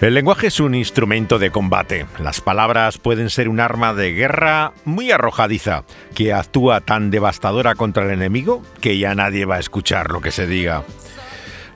[0.00, 2.06] El lenguaje es un instrumento de combate.
[2.20, 5.82] Las palabras pueden ser un arma de guerra muy arrojadiza,
[6.14, 10.30] que actúa tan devastadora contra el enemigo que ya nadie va a escuchar lo que
[10.30, 10.84] se diga.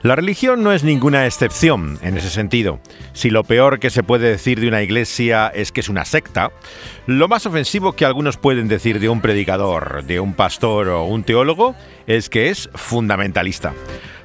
[0.03, 2.79] La religión no es ninguna excepción en ese sentido.
[3.11, 6.51] Si lo peor que se puede decir de una iglesia es que es una secta,
[7.07, 11.25] lo más ofensivo que algunos pueden decir de un predicador, de un pastor o un
[11.25, 11.75] teólogo
[12.07, 13.73] es que es fundamentalista.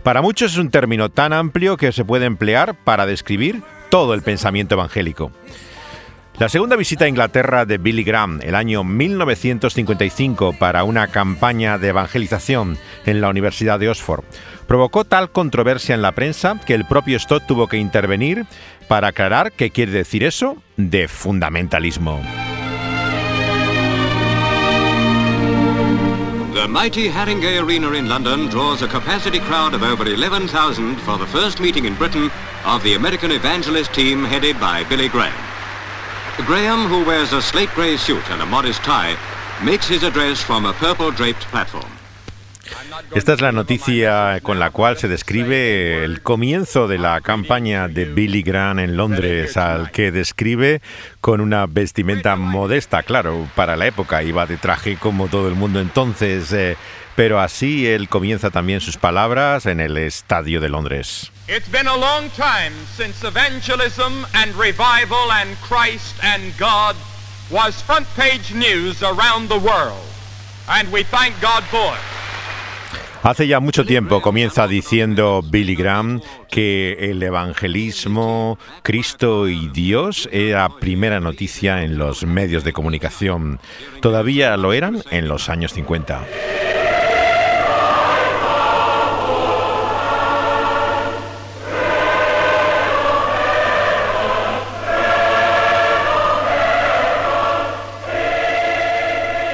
[0.05, 4.23] Para muchos es un término tan amplio que se puede emplear para describir todo el
[4.23, 5.33] pensamiento evangélico.
[6.39, 11.89] La segunda visita a Inglaterra de Billy Graham, el año 1955, para una campaña de
[11.89, 14.23] evangelización en la Universidad de Oxford,
[14.69, 18.47] provocó tal controversia en la prensa que el propio Stott tuvo que intervenir
[18.87, 22.21] para aclarar qué quiere decir eso de fundamentalismo.
[26.59, 31.27] The mighty Haringey Arena in London draws a capacity crowd of over 11,000 for the
[31.29, 32.33] first meeting in Britain
[32.65, 35.41] of the American Evangelist team headed by Billy Graham.
[36.47, 39.17] Graham, who wears a slate grey suit and a modest tie,
[39.63, 41.98] makes his address from a purple-draped platform.
[43.15, 48.05] Esta es la noticia con la cual se describe el comienzo de la campaña de
[48.05, 50.81] Billy Graham en Londres, al que describe
[51.21, 55.81] con una vestimenta modesta, claro, para la época, iba de traje como todo el mundo
[55.81, 56.77] entonces, eh,
[57.17, 61.33] pero así él comienza también sus palabras en el Estadio de Londres.
[61.49, 66.95] It's been a long time since evangelism and revival and Christ and God
[67.51, 70.05] was front page news around the world.
[70.69, 72.18] And we thank God for it.
[73.23, 80.69] Hace ya mucho tiempo comienza diciendo Billy Graham que el evangelismo, Cristo y Dios era
[80.69, 83.59] primera noticia en los medios de comunicación.
[84.01, 86.68] Todavía lo eran en los años 50.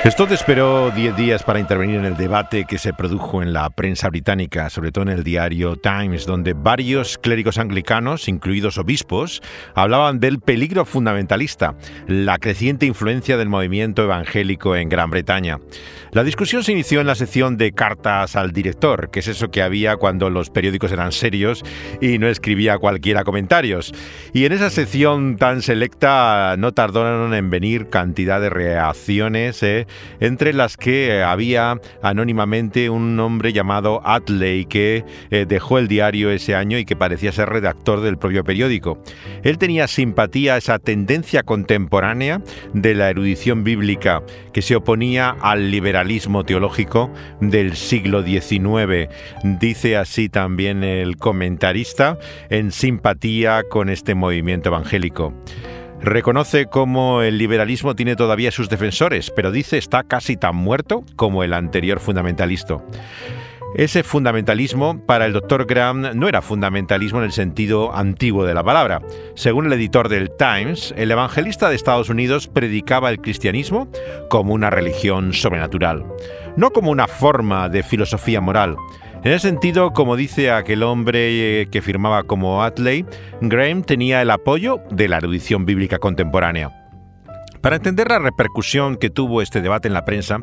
[0.07, 4.11] Stott esperó 10 días para intervenir en el debate que se produjo en la prensa
[4.11, 9.41] británica, sobre todo en el diario Times, donde varios clérigos anglicanos, incluidos obispos,
[9.75, 11.75] hablaban del peligro fundamentalista,
[12.07, 15.59] la creciente influencia del movimiento evangélico en Gran Bretaña.
[16.13, 19.63] La discusión se inició en la sección de cartas al director, que es eso que
[19.63, 21.65] había cuando los periódicos eran serios
[22.01, 23.93] y no escribía cualquiera comentarios.
[24.33, 29.89] Y en esa sección tan selecta no tardaron en venir cantidad de reacciones, eh,
[30.21, 36.55] entre las que había anónimamente un hombre llamado Atley que eh, dejó el diario ese
[36.55, 38.99] año y que parecía ser redactor del propio periódico.
[39.43, 44.23] Él tenía simpatía a esa tendencia contemporánea de la erudición bíblica
[44.53, 49.09] que se oponía al liberalismo teológico del siglo XIX.
[49.61, 52.19] Dice así también el comentarista
[52.51, 55.35] en simpatía con este movimiento evangélico.
[56.01, 61.43] Reconoce cómo el liberalismo tiene todavía sus defensores, pero dice está casi tan muerto como
[61.45, 62.83] el anterior fundamentalista.
[63.75, 68.63] Ese fundamentalismo para el doctor Graham no era fundamentalismo en el sentido antiguo de la
[68.63, 69.03] palabra.
[69.35, 73.89] Según el editor del Times, el evangelista de Estados Unidos predicaba el cristianismo
[74.31, 76.05] como una religión sobrenatural,
[76.57, 78.77] no como una forma de filosofía moral.
[79.25, 83.07] En ese sentido, como dice aquel hombre eh, que firmaba como Atley,
[83.41, 86.84] Graham tenía el apoyo de la erudición bíblica contemporánea.
[87.65, 90.37] Para entender la repercusión que tuvo este debate en la prensa,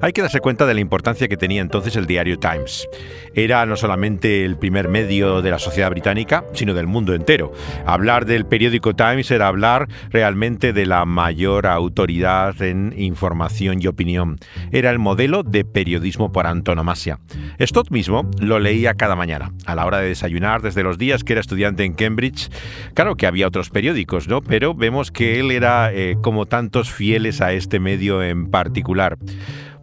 [0.00, 2.88] hay que darse cuenta de la importancia que tenía entonces el diario Times.
[3.34, 7.52] Era no solamente el primer medio de la sociedad británica, sino del mundo entero.
[7.84, 14.38] Hablar del periódico Times era hablar realmente de la mayor autoridad en información y opinión.
[14.70, 17.18] Era el modelo de periodismo por antonomasia.
[17.60, 21.32] Stott mismo lo leía cada mañana, a la hora de desayunar, desde los días que
[21.32, 22.52] era estudiante en Cambridge.
[22.94, 24.42] Claro que había otros periódicos, ¿no?
[24.42, 29.18] Pero vemos que él era eh, como tan fieles a este medio en particular.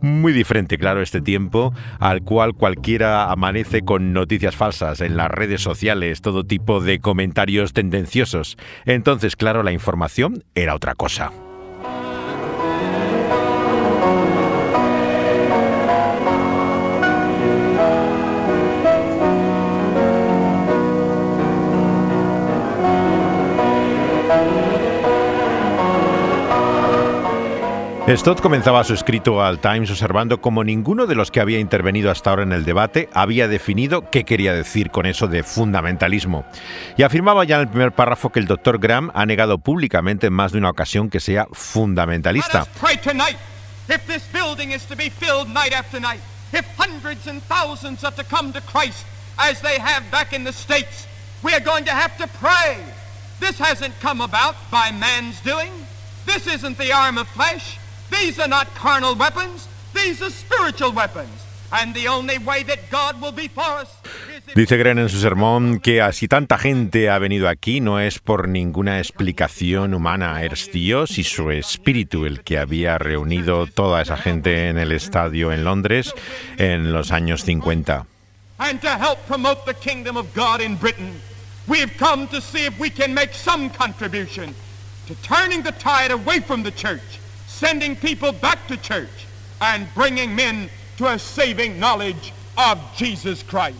[0.01, 5.61] Muy diferente, claro, este tiempo al cual cualquiera amanece con noticias falsas en las redes
[5.61, 8.57] sociales, todo tipo de comentarios tendenciosos.
[8.85, 11.31] Entonces, claro, la información era otra cosa.
[28.07, 32.29] Stott comenzaba su escrito al Times observando cómo ninguno de los que había intervenido hasta
[32.29, 36.45] ahora en el debate había definido qué quería decir con eso de fundamentalismo.
[36.97, 38.77] Y afirmaba ya en el primer párrafo que el Dr.
[38.77, 42.67] Graham ha negado públicamente en más de una ocasión que sea fundamentalista.
[53.37, 55.71] This hasn't come about by man's doing.
[56.25, 57.77] This isn't the arm of flesh.
[58.11, 59.67] These are not carnal weapons.
[59.93, 61.29] These are spiritual weapons.
[61.71, 63.89] And the only way that God will be for us
[64.53, 68.47] Dice Gren en su sermón que así tanta gente ha venido aquí no es por
[68.47, 74.69] ninguna explicación humana, es Dios y su espíritu el que había reunido toda esa gente
[74.69, 76.13] en el estadio en Londres
[76.57, 78.05] en los años 50.
[78.59, 81.19] And to help promote the kingdom of God in Britain,
[81.67, 84.55] we've come to see if we can make some contribution
[85.07, 87.19] to turning the tide away from the church,
[87.59, 89.25] sending people back to church,
[89.61, 93.79] and bringing men to a saving knowledge of Jesus Christ.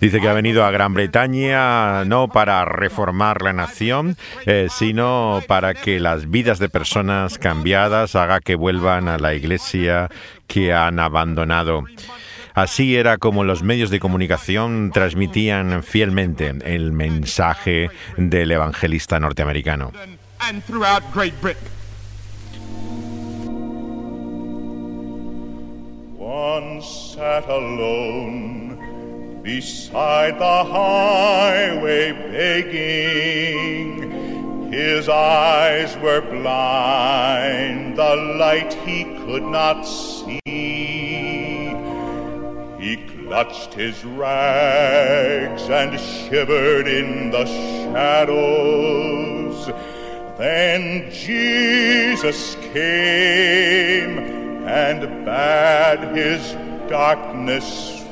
[0.00, 5.72] Dice que ha venido a Gran Bretaña no para reformar la nación, eh, sino para
[5.74, 10.10] que las vidas de personas cambiadas haga que vuelvan a la iglesia
[10.46, 11.84] que han abandonado.
[12.54, 19.92] Así era como los medios de comunicación transmitían fielmente el mensaje del evangelista norteamericano.
[29.56, 34.10] Beside the highway begging.
[34.72, 40.40] His eyes were blind, the light he could not see.
[42.80, 49.70] He clutched his rags and shivered in the shadows.
[50.38, 54.35] Then Jesus came
[54.66, 56.52] and bade his
[56.90, 58.02] darkness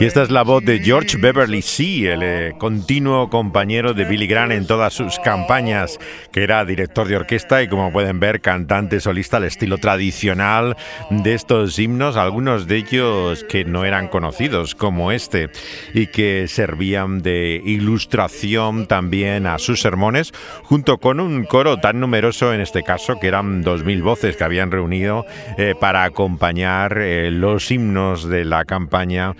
[0.00, 4.26] Y esta es la voz de George Beverly Sea, el eh, continuo compañero de Billy
[4.26, 5.98] Graham en todas sus campañas,
[6.32, 10.74] que era director de orquesta y como pueden ver, cantante solista al estilo tradicional
[11.10, 15.50] de estos himnos, algunos de ellos que no eran conocidos como este
[15.92, 20.32] y que servían de ilustración también a sus sermones,
[20.62, 24.70] junto con un coro tan numeroso en este caso que eran 2.000 voces que habían
[24.70, 25.26] reunido
[25.58, 29.34] eh, para acompañar eh, los himnos de la campaña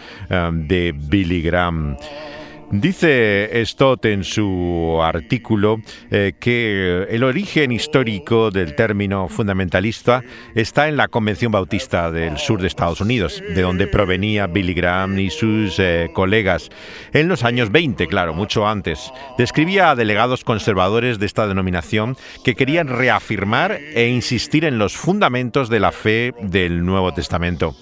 [0.50, 1.96] de Billy Graham.
[2.72, 5.80] Dice Stott en su artículo
[6.12, 10.22] eh, que el origen histórico del término fundamentalista
[10.54, 15.18] está en la Convención Bautista del sur de Estados Unidos, de donde provenía Billy Graham
[15.18, 16.68] y sus eh, colegas.
[17.12, 22.54] En los años 20, claro, mucho antes, describía a delegados conservadores de esta denominación que
[22.54, 27.74] querían reafirmar e insistir en los fundamentos de la fe del Nuevo Testamento.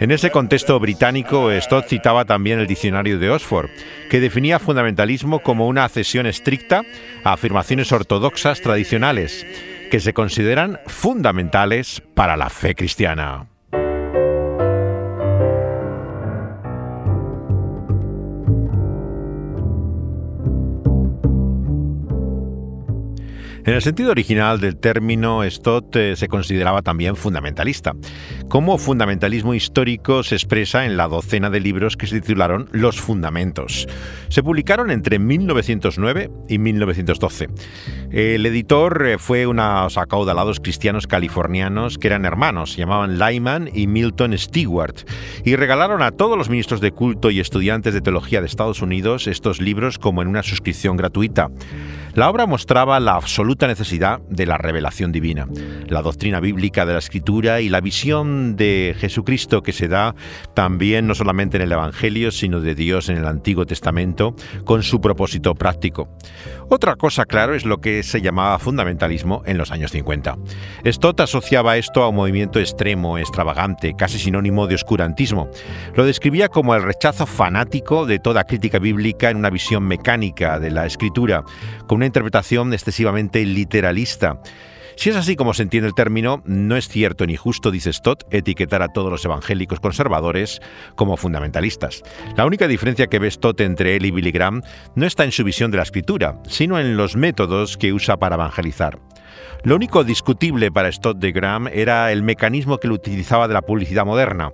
[0.00, 3.70] En ese contexto británico, Stott citaba también el diccionario de Oxford,
[4.08, 6.84] que definía fundamentalismo como una accesión estricta
[7.24, 9.44] a afirmaciones ortodoxas tradicionales,
[9.90, 13.47] que se consideran fundamentales para la fe cristiana.
[23.68, 27.92] En el sentido original del término, Stott eh, se consideraba también fundamentalista.
[28.48, 33.86] Como fundamentalismo histórico se expresa en la docena de libros que se titularon Los Fundamentos.
[34.30, 37.48] Se publicaron entre 1909 y 1912.
[38.10, 44.38] El editor eh, fue unos acaudalados cristianos californianos que eran hermanos, llamaban Lyman y Milton
[44.38, 44.94] Stewart,
[45.44, 49.26] y regalaron a todos los ministros de culto y estudiantes de teología de Estados Unidos
[49.26, 51.50] estos libros como en una suscripción gratuita.
[52.18, 55.46] La obra mostraba la absoluta necesidad de la revelación divina,
[55.86, 60.16] la doctrina bíblica de la escritura y la visión de Jesucristo que se da
[60.52, 64.34] también no solamente en el Evangelio, sino de Dios en el Antiguo Testamento,
[64.64, 66.08] con su propósito práctico.
[66.70, 70.36] Otra cosa, claro, es lo que se llamaba fundamentalismo en los años 50.
[70.84, 75.48] Stott asociaba esto a un movimiento extremo, extravagante, casi sinónimo de oscurantismo.
[75.94, 80.70] Lo describía como el rechazo fanático de toda crítica bíblica en una visión mecánica de
[80.70, 81.42] la escritura,
[81.86, 84.38] con una interpretación excesivamente literalista.
[84.98, 88.24] Si es así como se entiende el término, no es cierto ni justo, dice Stott,
[88.32, 90.60] etiquetar a todos los evangélicos conservadores
[90.96, 92.02] como fundamentalistas.
[92.36, 94.60] La única diferencia que ve Stott entre él y Billy Graham
[94.96, 98.34] no está en su visión de la escritura, sino en los métodos que usa para
[98.34, 98.98] evangelizar.
[99.62, 103.62] Lo único discutible para Stott de Graham era el mecanismo que él utilizaba de la
[103.62, 104.50] publicidad moderna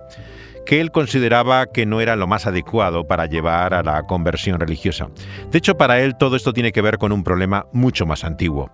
[0.67, 5.09] que él consideraba que no era lo más adecuado para llevar a la conversión religiosa.
[5.51, 8.71] De hecho, para él todo esto tiene que ver con un problema mucho más antiguo.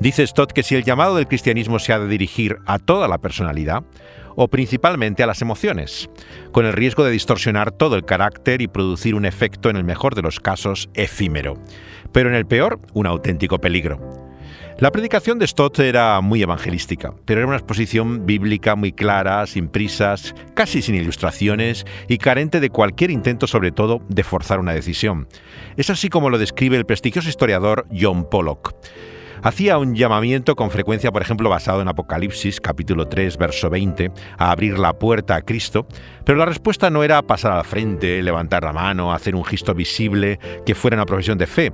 [0.00, 3.18] Dice Stott que si el llamado del cristianismo se ha de dirigir a toda la
[3.18, 3.84] personalidad,
[4.36, 6.10] o principalmente a las emociones,
[6.52, 10.14] con el riesgo de distorsionar todo el carácter y producir un efecto en el mejor
[10.14, 11.54] de los casos efímero,
[12.12, 14.25] pero en el peor un auténtico peligro.
[14.78, 19.68] La predicación de Stott era muy evangelística, pero era una exposición bíblica muy clara, sin
[19.68, 25.28] prisas, casi sin ilustraciones y carente de cualquier intento sobre todo de forzar una decisión.
[25.78, 28.74] Es así como lo describe el prestigioso historiador John Pollock.
[29.42, 34.50] Hacía un llamamiento con frecuencia, por ejemplo, basado en Apocalipsis, capítulo 3, verso 20, a
[34.50, 35.86] abrir la puerta a Cristo,
[36.24, 40.38] pero la respuesta no era pasar al frente, levantar la mano, hacer un gesto visible
[40.64, 41.72] que fuera una profesión de fe,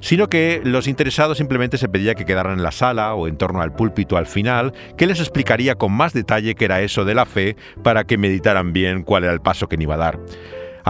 [0.00, 3.60] sino que los interesados simplemente se pedía que quedaran en la sala o en torno
[3.60, 7.26] al púlpito al final, que les explicaría con más detalle qué era eso de la
[7.26, 10.18] fe para que meditaran bien cuál era el paso que iba a dar.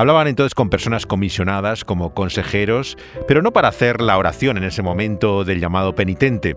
[0.01, 2.97] Hablaban entonces con personas comisionadas como consejeros,
[3.29, 6.57] pero no para hacer la oración en ese momento del llamado penitente,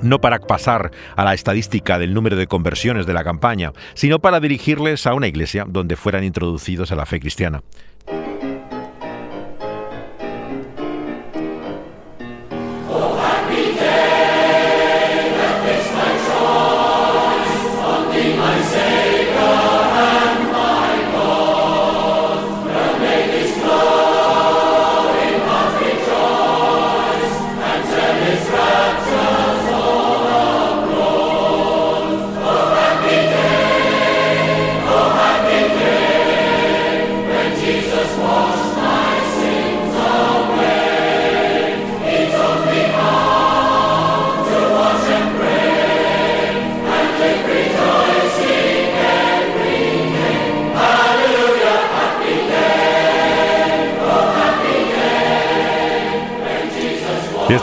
[0.00, 4.40] no para pasar a la estadística del número de conversiones de la campaña, sino para
[4.40, 7.62] dirigirles a una iglesia donde fueran introducidos a la fe cristiana.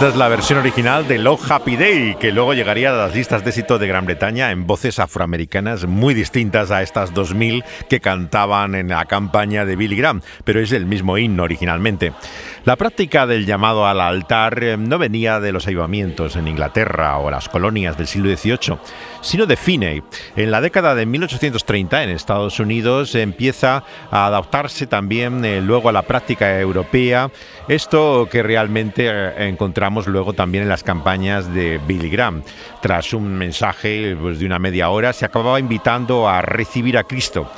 [0.01, 3.43] Esta es la versión original de Lo Happy Day, que luego llegaría a las listas
[3.43, 8.73] de éxito de Gran Bretaña en voces afroamericanas muy distintas a estas 2000 que cantaban
[8.73, 12.13] en la campaña de Billy Graham, pero es el mismo himno originalmente.
[12.65, 17.29] La práctica del llamado al altar eh, no venía de los avivamientos en Inglaterra o
[17.29, 18.79] las colonias del siglo XVIII,
[19.21, 20.03] sino de Finney.
[20.35, 25.91] En la década de 1830 en Estados Unidos empieza a adaptarse también eh, luego a
[25.91, 27.31] la práctica europea,
[27.67, 32.43] esto que realmente eh, encontramos luego también en las campañas de Billy Graham.
[32.81, 37.49] Tras un mensaje pues, de una media hora se acababa invitando a recibir a Cristo.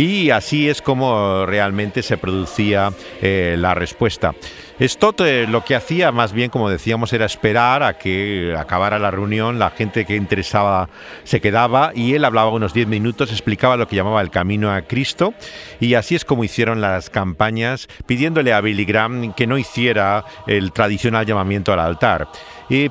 [0.00, 2.90] Y así es como realmente se producía
[3.20, 4.34] eh, la respuesta.
[4.80, 9.10] Stott eh, lo que hacía más bien, como decíamos, era esperar a que acabara la
[9.10, 10.88] reunión, la gente que interesaba
[11.24, 14.80] se quedaba y él hablaba unos 10 minutos, explicaba lo que llamaba el camino a
[14.80, 15.34] Cristo
[15.80, 20.72] y así es como hicieron las campañas pidiéndole a Billy Graham que no hiciera el
[20.72, 22.28] tradicional llamamiento al altar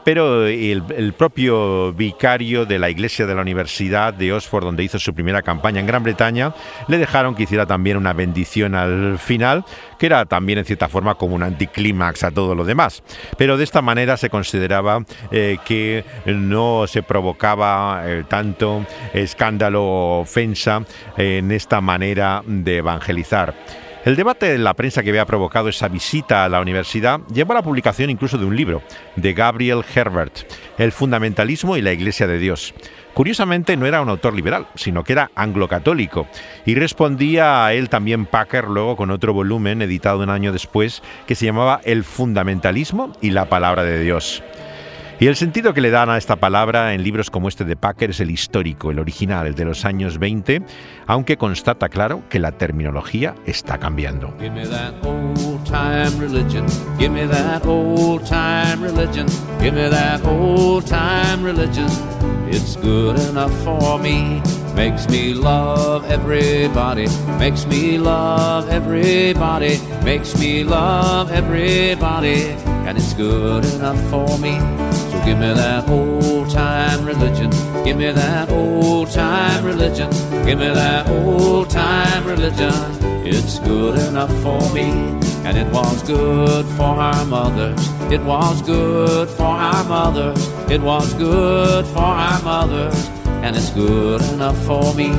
[0.03, 5.13] pero el, propio vicario de la iglesia de la Universidad de Oxford, donde hizo su
[5.13, 6.53] primera campaña en Gran Bretaña,
[6.87, 9.63] le dejaron que hiciera también una bendición al final,
[9.97, 13.03] que era también en cierta forma como un anticlímax a todo lo demás.
[13.37, 20.19] Pero de esta manera se consideraba eh, que no se provocaba eh, tanto escándalo o
[20.19, 20.83] ofensa
[21.15, 23.55] en esta manera de evangelizar.
[24.05, 27.55] El debate de la prensa que había provocado esa visita a la universidad llevó a
[27.55, 28.81] la publicación incluso de un libro,
[29.17, 32.73] de Gabriel Herbert, El fundamentalismo y la Iglesia de Dios.
[33.13, 36.27] Curiosamente no era un autor liberal, sino que era anglo-católico,
[36.65, 41.35] y respondía a él también Packer luego con otro volumen editado un año después que
[41.35, 44.41] se llamaba El fundamentalismo y la palabra de Dios.
[45.21, 48.11] Y el sentido que le dan a esta palabra en libros como este de Packer
[48.11, 50.61] es el histórico, el original, el de los años 20,
[51.07, 54.33] aunque constata claro que la terminología está cambiando.
[54.39, 54.65] Give me
[59.89, 61.89] that old time religion.
[62.49, 64.41] It's good enough for me.
[64.79, 67.07] Makes me love everybody,
[67.37, 72.43] makes me love everybody, makes me love everybody,
[72.87, 74.57] and it's good enough for me.
[75.11, 77.49] So give me that old time religion.
[77.83, 80.09] Give me that old time religion.
[80.45, 82.73] Give me that old time religion.
[83.27, 84.91] It's good enough for me.
[85.43, 87.85] And it was good for our mothers.
[88.09, 90.71] It was good for our mothers.
[90.71, 95.09] It was good for our mothers and it's good enough for me.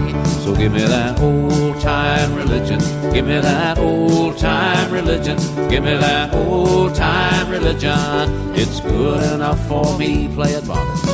[0.45, 2.81] So give me that old time religion.
[3.13, 5.37] Give me that old time religion.
[5.69, 8.55] Give me that old time religion.
[8.55, 10.29] It's good enough for me.
[10.29, 11.10] Play it, Bobby.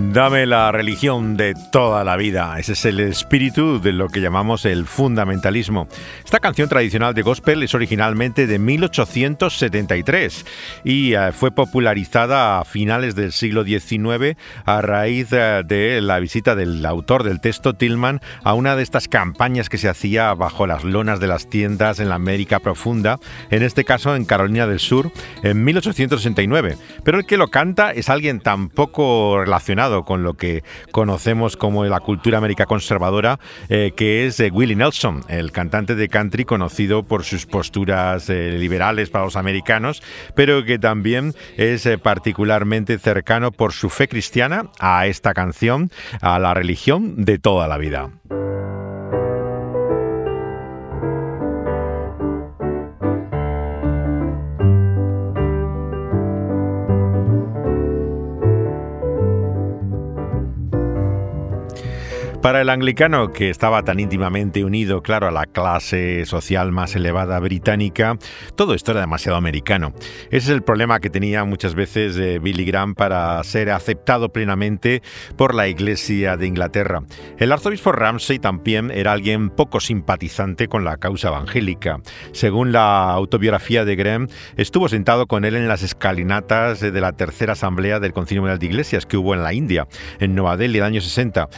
[0.00, 2.56] Dame la religión de toda la vida.
[2.58, 5.88] Ese es el espíritu de lo que llamamos el fundamentalismo.
[6.24, 10.46] Esta canción tradicional de gospel es originalmente de 1873
[10.84, 16.54] y eh, fue popularizada a finales del siglo XIX a raíz eh, de la visita
[16.54, 20.84] del autor del texto Tillman a una de estas campañas que se hacía bajo las
[20.84, 23.18] lonas de las tiendas en la América profunda,
[23.50, 25.10] en este caso en Carolina del Sur,
[25.42, 26.76] en 1869.
[27.02, 31.84] Pero el que lo canta es alguien tan poco relacionado con lo que conocemos como
[31.84, 37.02] la cultura américa conservadora, eh, que es eh, Willie Nelson, el cantante de country conocido
[37.02, 40.02] por sus posturas eh, liberales para los americanos,
[40.34, 45.90] pero que también es particularmente cercano por su fe cristiana a esta canción,
[46.20, 48.10] a la religión de toda la vida.
[62.42, 67.40] Para el anglicano, que estaba tan íntimamente unido, claro, a la clase social más elevada
[67.40, 68.16] británica,
[68.54, 69.92] todo esto era demasiado americano.
[70.26, 75.02] Ese es el problema que tenía muchas veces eh, Billy Graham para ser aceptado plenamente
[75.36, 77.02] por la Iglesia de Inglaterra.
[77.38, 81.98] El arzobispo Ramsay también era alguien poco simpatizante con la causa evangélica.
[82.30, 87.54] Según la autobiografía de Graham, estuvo sentado con él en las escalinatas de la tercera
[87.54, 89.88] asamblea del Concilio Mundial de Iglesias que hubo en la India,
[90.20, 91.48] en Nueva Delhi, el año 60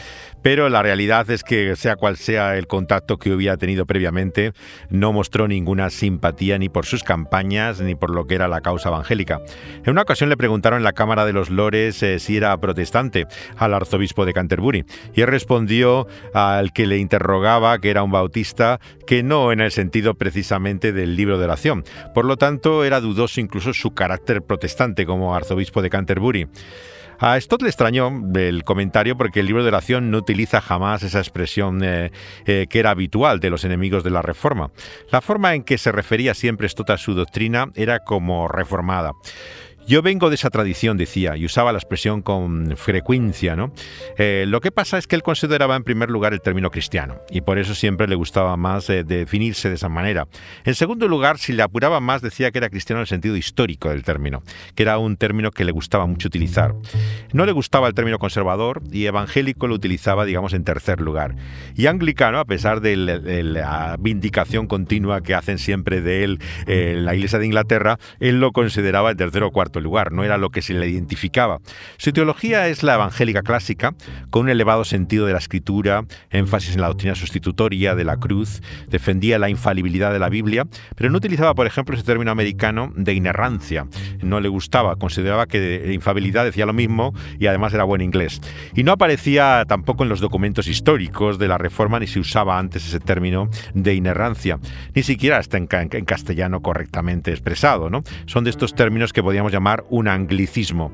[0.41, 4.53] pero la realidad es que sea cual sea el contacto que hubiera tenido previamente,
[4.89, 8.89] no mostró ninguna simpatía ni por sus campañas ni por lo que era la causa
[8.89, 9.41] evangélica.
[9.83, 13.27] En una ocasión le preguntaron en la Cámara de los Lores eh, si era protestante
[13.57, 18.79] al arzobispo de Canterbury y él respondió al que le interrogaba que era un bautista
[19.05, 21.83] que no en el sentido precisamente del libro de oración.
[22.13, 26.47] Por lo tanto, era dudoso incluso su carácter protestante como arzobispo de Canterbury.
[27.23, 31.19] A Stott le extrañó el comentario porque el libro de oración no utiliza jamás esa
[31.19, 32.11] expresión eh,
[32.47, 34.71] eh, que era habitual de los enemigos de la reforma.
[35.11, 39.11] La forma en que se refería siempre Stott a su doctrina era como reformada.
[39.87, 43.73] Yo vengo de esa tradición, decía, y usaba la expresión con frecuencia, ¿no?
[44.17, 47.41] Eh, lo que pasa es que él consideraba en primer lugar el término cristiano, y
[47.41, 50.27] por eso siempre le gustaba más eh, definirse de esa manera.
[50.65, 53.89] En segundo lugar, si le apuraba más, decía que era cristiano en el sentido histórico
[53.89, 54.43] del término,
[54.75, 56.75] que era un término que le gustaba mucho utilizar.
[57.33, 61.35] No le gustaba el término conservador y evangélico lo utilizaba, digamos, en tercer lugar.
[61.75, 67.15] Y anglicano, a pesar de la vindicación continua que hacen siempre de él eh, la
[67.15, 70.61] Iglesia de Inglaterra, él lo consideraba en tercer o cuarto lugar, no era lo que
[70.61, 71.59] se le identificaba.
[71.97, 73.93] Su teología es la evangélica clásica,
[74.29, 78.61] con un elevado sentido de la escritura, énfasis en la doctrina sustitutoria de la cruz,
[78.87, 83.13] defendía la infalibilidad de la Biblia, pero no utilizaba, por ejemplo, ese término americano de
[83.13, 83.87] inerrancia.
[84.21, 88.41] No le gustaba, consideraba que infabilidad decía lo mismo y además era buen inglés.
[88.75, 92.85] Y no aparecía tampoco en los documentos históricos de la Reforma ni se usaba antes
[92.85, 94.59] ese término de inerrancia,
[94.93, 97.89] ni siquiera está en castellano correctamente expresado.
[97.89, 98.03] ¿no?
[98.25, 100.91] Son de estos términos que podíamos llamar un anglicismo.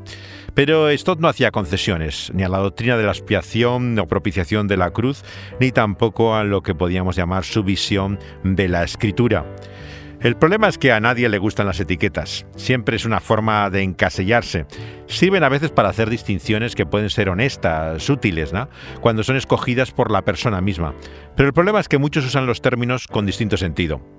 [0.53, 4.77] Pero Stott no hacía concesiones, ni a la doctrina de la expiación o propiciación de
[4.77, 5.23] la cruz,
[5.60, 9.45] ni tampoco a lo que podíamos llamar su visión de la escritura.
[10.19, 12.47] El problema es que a nadie le gustan las etiquetas.
[12.56, 14.65] Siempre es una forma de encasellarse.
[15.06, 18.67] Sirven a veces para hacer distinciones que pueden ser honestas, útiles, ¿no?
[18.99, 20.95] cuando son escogidas por la persona misma.
[21.36, 24.16] Pero el problema es que muchos usan los términos con distinto sentido.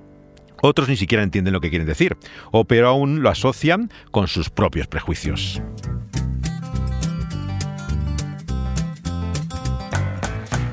[0.60, 2.16] Otros ni siquiera entienden lo que quieren decir,
[2.50, 5.60] o peor aún lo asocian con sus propios prejuicios.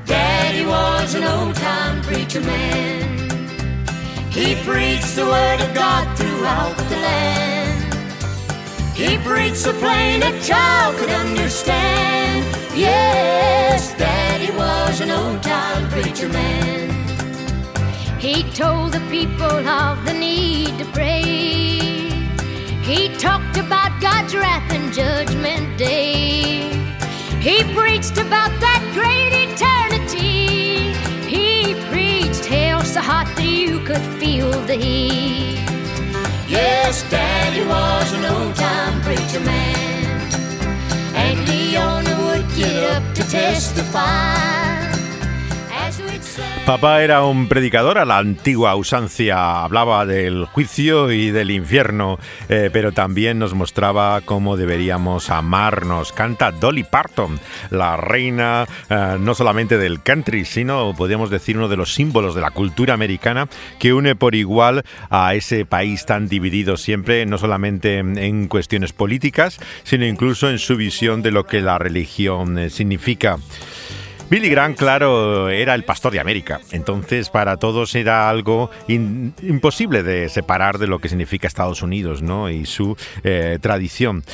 [0.06, 3.16] Daddy was an old time preacher man.
[4.30, 7.94] He preached the word of God throughout the land.
[8.94, 12.44] He preached so plain a child could understand.
[12.74, 16.95] Yes, Daddy was an old time preacher man.
[18.18, 21.22] He told the people of the need to pray.
[22.82, 26.70] He talked about God's wrath and judgment day.
[27.40, 30.94] He preached about that great eternity.
[31.28, 35.62] He preached hell so hot that you could feel the heat.
[36.48, 40.32] Yes, Daddy was an old time preacher man.
[41.14, 44.55] And Leona would get up to testify.
[46.66, 52.18] Papá era un predicador a la antigua usancia, hablaba del juicio y del infierno,
[52.48, 56.12] eh, pero también nos mostraba cómo deberíamos amarnos.
[56.12, 57.38] Canta Dolly Parton,
[57.70, 62.40] la reina eh, no solamente del country, sino podríamos decir uno de los símbolos de
[62.40, 67.98] la cultura americana que une por igual a ese país tan dividido siempre, no solamente
[67.98, 73.38] en cuestiones políticas, sino incluso en su visión de lo que la religión eh, significa.
[74.28, 80.28] Billy Graham, claro, era el pastor de América, entonces para todos era algo imposible de
[80.28, 82.50] separar de lo que significa Estados Unidos ¿no?
[82.50, 84.24] y su eh, tradición.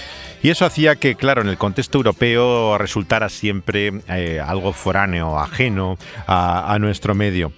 [0.42, 5.98] Y eso hacía que, claro, en el contexto europeo resultara siempre eh, algo foráneo, ajeno
[6.26, 7.52] a nuestro medio.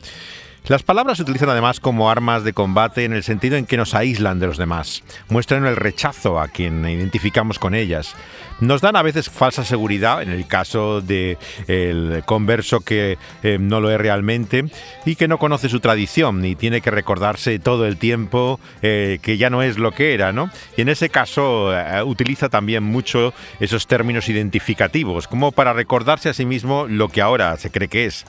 [0.66, 3.94] Las palabras se utilizan además como armas de combate en el sentido en que nos
[3.94, 8.14] aíslan de los demás, muestran el rechazo a quien identificamos con ellas.
[8.60, 13.82] Nos dan a veces falsa seguridad, en el caso del el converso que eh, no
[13.82, 14.64] lo es realmente
[15.04, 19.36] y que no conoce su tradición y tiene que recordarse todo el tiempo eh, que
[19.36, 20.48] ya no es lo que era, ¿no?
[20.78, 26.32] Y en ese caso eh, utiliza también mucho esos términos identificativos, como para recordarse a
[26.32, 28.24] sí mismo lo que ahora se cree que es.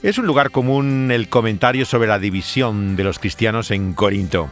[0.00, 4.48] Es un lugar común el comentario sobre la división de los cristianos en Corinto.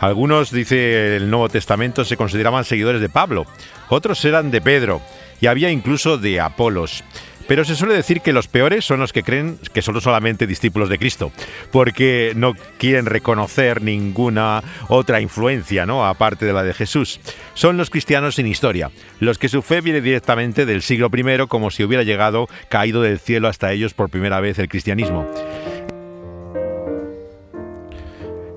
[0.00, 3.46] Algunos, dice el Nuevo Testamento, se consideraban seguidores de Pablo,
[3.88, 5.00] otros eran de Pedro,
[5.40, 7.04] y había incluso de Apolos.
[7.50, 10.88] Pero se suele decir que los peores son los que creen que son solamente discípulos
[10.88, 11.32] de Cristo,
[11.72, 16.06] porque no quieren reconocer ninguna otra influencia, ¿no?
[16.06, 17.18] Aparte de la de Jesús.
[17.54, 21.72] Son los cristianos sin historia, los que su fe viene directamente del siglo I, como
[21.72, 25.28] si hubiera llegado caído del cielo hasta ellos por primera vez el cristianismo.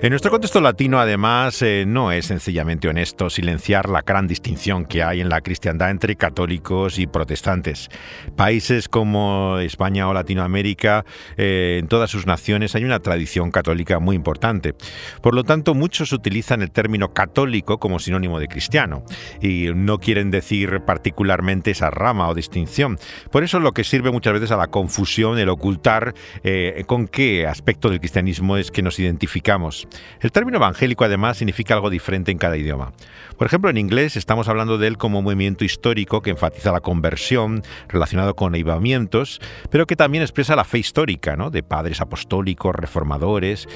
[0.03, 5.01] En nuestro contexto latino, además, eh, no es sencillamente honesto silenciar la gran distinción que
[5.01, 7.87] hay en la cristiandad entre católicos y protestantes.
[8.35, 11.05] Países como España o Latinoamérica,
[11.37, 14.75] eh, en todas sus naciones hay una tradición católica muy importante.
[15.21, 19.05] Por lo tanto, muchos utilizan el término católico como sinónimo de cristiano
[19.41, 22.99] y no quieren decir particularmente esa rama o distinción.
[23.31, 26.13] Por eso lo que sirve muchas veces a la confusión, el ocultar
[26.43, 29.87] eh, con qué aspecto del cristianismo es que nos identificamos.
[30.21, 32.93] El término evangélico además significa algo diferente en cada idioma.
[33.37, 36.81] Por ejemplo, en inglés estamos hablando de él como un movimiento histórico que enfatiza la
[36.81, 41.49] conversión relacionado con avivamientos, pero que también expresa la fe histórica, ¿no?
[41.49, 43.67] de padres apostólicos, reformadores,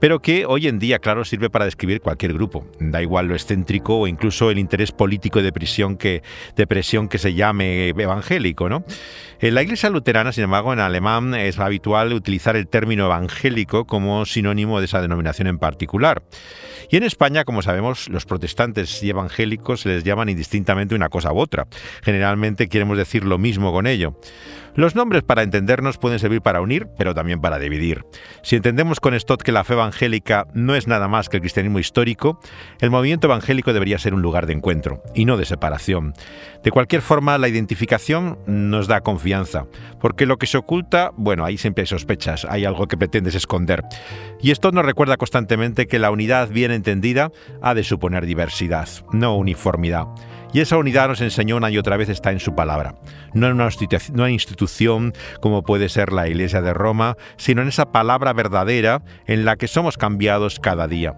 [0.00, 2.66] pero que hoy en día, claro, sirve para describir cualquier grupo.
[2.80, 6.22] Da igual lo excéntrico o incluso el interés político de presión que,
[7.18, 8.68] se llame evangélico.
[9.40, 14.24] En la iglesia luterana, sin embargo, en alemán es habitual utilizar el término evangélico como
[14.24, 16.24] sinónimo de esa denominación en particular.
[16.90, 21.32] Y en España, como sabemos, los protestantes y evangélicos se les llaman indistintamente una cosa
[21.32, 21.68] u otra.
[22.02, 24.18] Generalmente queremos decir lo mismo con ello.
[24.74, 28.04] Los nombres para entendernos pueden servir para unir, pero también para dividir.
[28.42, 31.78] Si entendemos con Stott que la fe evangélica no es nada más que el cristianismo
[31.78, 32.40] histórico,
[32.80, 36.14] el movimiento evangélico debería ser un lugar de encuentro y no de separación.
[36.64, 39.66] De cualquier forma, la identificación nos da confianza,
[40.00, 43.82] porque lo que se oculta, bueno, ahí siempre hay sospechas, hay algo que pretendes esconder.
[44.40, 47.30] Y esto nos recuerda constantemente que la unidad bien entendida
[47.60, 50.06] ha de suponer diversidad, no uniformidad.
[50.52, 52.94] Y esa unidad nos enseñó una y otra vez está en su palabra,
[53.32, 53.58] no en
[54.14, 59.44] una institución como puede ser la Iglesia de Roma, sino en esa palabra verdadera en
[59.44, 61.14] la que somos cambiados cada día.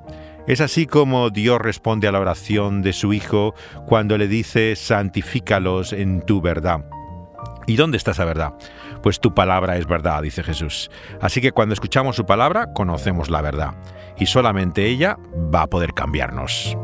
[0.47, 3.55] Es así como Dios responde a la oración de su Hijo
[3.87, 6.85] cuando le dice, santifícalos en tu verdad.
[7.67, 8.53] ¿Y dónde está esa verdad?
[9.03, 10.91] Pues tu palabra es verdad, dice Jesús.
[11.21, 13.75] Así que cuando escuchamos su palabra, conocemos la verdad.
[14.19, 15.17] Y solamente ella
[15.53, 16.77] va a poder cambiarnos.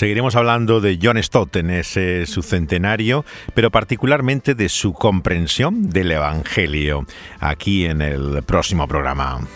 [0.00, 6.10] Seguiremos hablando de John Stott en ese su centenario, pero particularmente de su comprensión del
[6.12, 7.04] Evangelio,
[7.38, 9.46] aquí en el próximo programa.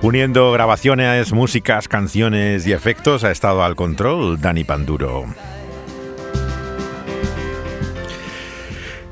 [0.00, 5.26] Uniendo grabaciones, músicas, canciones y efectos ha estado al control Dani Panduro.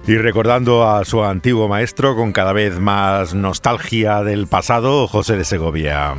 [0.08, 5.44] Y recordando a su antiguo maestro con cada vez más nostalgia del pasado, José de
[5.44, 6.14] Segovia.